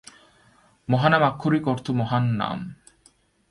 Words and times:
মহানাম 0.89 1.23
আক্ষরিক 1.23 1.65
অর্থ 1.67 1.85
'মহান 1.91 2.25
নাম'। 2.37 2.65